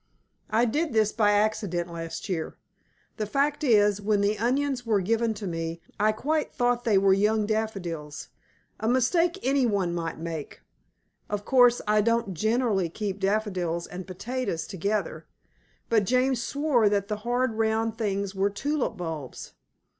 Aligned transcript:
_"I 0.49 0.65
did 0.65 0.93
this 0.93 1.11
by 1.11 1.29
accident 1.33 1.91
last 1.93 2.27
year. 2.27 2.57
The 3.17 3.27
fact 3.27 3.63
is, 3.63 4.01
when 4.01 4.21
the 4.21 4.35
onions 4.39 4.83
were 4.83 4.99
given 4.99 5.35
to 5.35 5.45
me, 5.45 5.79
I 5.99 6.11
quite 6.11 6.51
thought 6.51 6.85
they 6.85 6.97
were 6.97 7.13
young 7.13 7.45
daffodils; 7.45 8.29
a 8.79 8.89
mistake 8.89 9.37
any 9.43 9.67
one 9.67 9.93
might 9.93 10.17
make. 10.17 10.61
Of 11.29 11.45
course 11.45 11.83
I 11.87 12.01
don't 12.01 12.33
generally 12.33 12.89
keep 12.89 13.19
daffodils 13.19 13.85
and 13.85 14.07
potatoes 14.07 14.65
together; 14.65 15.27
but 15.87 16.05
James 16.07 16.41
swore 16.41 16.89
that 16.89 17.07
the 17.07 17.17
hard 17.17 17.53
round 17.59 17.95
things 17.99 18.33
were 18.33 18.49
tulip 18.49 18.97
bulbs. 18.97 19.53